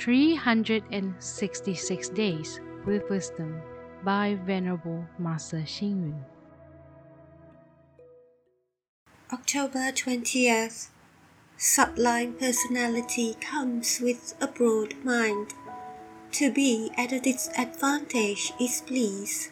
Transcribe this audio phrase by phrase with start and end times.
[0.00, 3.60] 366 Days with Wisdom
[4.02, 6.24] by Venerable Master Xing Yun.
[9.30, 10.88] October 20th.
[11.58, 15.52] Sublime personality comes with a broad mind.
[16.32, 19.50] To be at a disadvantage is bliss.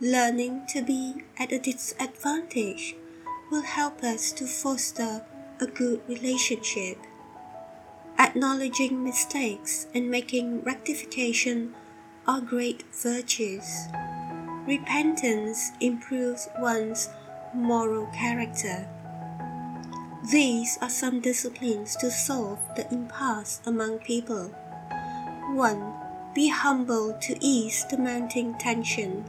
[0.00, 2.96] Learning to be at a disadvantage
[3.52, 5.24] will help us to foster
[5.60, 6.98] a good relationship.
[8.34, 11.72] Acknowledging mistakes and making rectification
[12.26, 13.86] are great virtues.
[14.66, 17.10] Repentance improves one's
[17.54, 18.88] moral character.
[20.32, 24.48] These are some disciplines to solve the impasse among people.
[25.52, 25.94] 1.
[26.34, 29.24] Be humble to ease the mounting tension.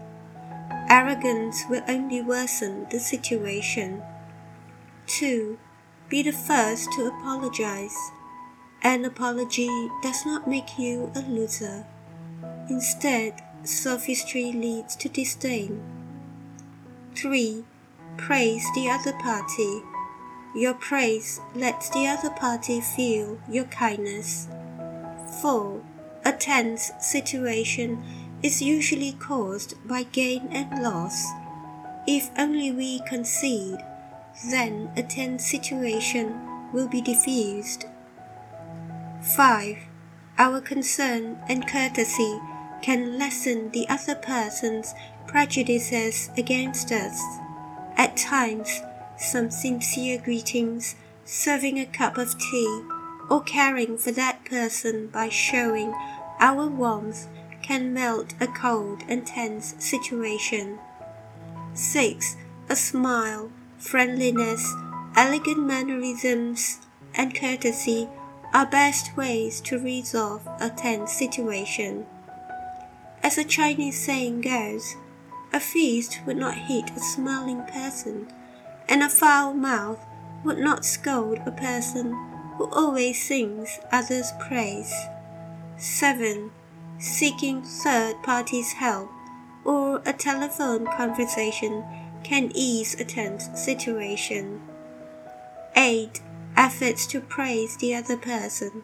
[0.89, 4.01] Arrogance will only worsen the situation.
[5.05, 5.59] 2.
[6.09, 7.95] Be the first to apologize.
[8.85, 11.87] An apology does not make you a loser.
[12.69, 15.81] Instead, sophistry leads to disdain.
[17.15, 17.65] 3.
[18.15, 19.81] Praise the other party.
[20.55, 24.47] Your praise lets the other party feel your kindness.
[25.41, 25.81] 4.
[26.23, 28.03] A tense situation
[28.43, 31.25] is usually caused by gain and loss.
[32.05, 33.79] If only we concede,
[34.51, 36.39] then a tense situation
[36.71, 37.85] will be diffused.
[39.25, 39.77] 5.
[40.37, 42.39] Our concern and courtesy
[42.83, 44.93] can lessen the other person's
[45.25, 47.19] prejudices against us.
[47.97, 48.81] At times,
[49.17, 52.83] some sincere greetings, serving a cup of tea,
[53.27, 55.91] or caring for that person by showing
[56.39, 57.27] our warmth
[57.63, 60.77] can melt a cold and tense situation.
[61.73, 62.35] 6.
[62.69, 64.71] A smile, friendliness,
[65.15, 66.77] elegant mannerisms,
[67.15, 68.07] and courtesy
[68.55, 72.05] are best ways to resolve a tense situation.
[73.21, 74.95] As a Chinese saying goes,
[75.51, 78.31] a feast would not hit a smiling person,
[78.87, 79.99] and a foul mouth
[80.45, 82.13] would not scold a person
[82.55, 84.93] who always sings others' praise.
[85.75, 86.49] 7.
[86.97, 89.09] Seeking third parties' help
[89.65, 91.83] or a telephone conversation
[92.23, 94.61] can ease a tense situation.
[95.75, 96.21] 8.
[96.57, 98.81] Efforts to praise the other person,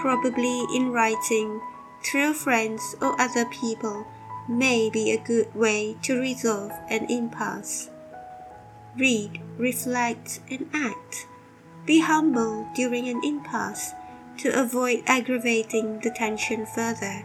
[0.00, 1.60] probably in writing,
[2.04, 4.06] through friends or other people,
[4.48, 7.88] may be a good way to resolve an impasse.
[8.98, 11.26] Read, reflect, and act.
[11.86, 13.94] Be humble during an impasse
[14.38, 17.24] to avoid aggravating the tension further.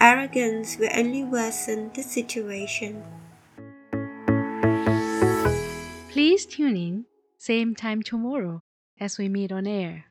[0.00, 3.04] Arrogance will only worsen the situation.
[6.10, 7.04] Please tune in,
[7.38, 8.62] same time tomorrow
[8.98, 10.06] as we meet on air.